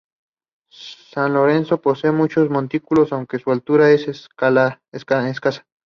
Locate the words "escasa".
4.07-5.67